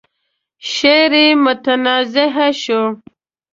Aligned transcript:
شعر 0.73 1.11
يې 1.21 1.27
متنازعه 1.43 2.47
شو. 2.61 2.81